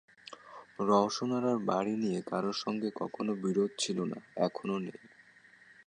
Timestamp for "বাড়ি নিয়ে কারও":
1.69-2.51